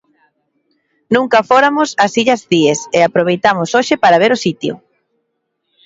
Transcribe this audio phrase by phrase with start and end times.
[1.15, 4.73] Nunca fóramos ás Illas Cíes e aproveitamos hoxe para ver o sitio.